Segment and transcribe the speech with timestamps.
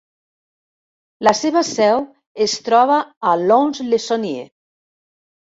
[1.27, 2.01] La seva seu
[2.47, 2.99] es troba
[3.33, 4.49] a Lons-le-Saunier.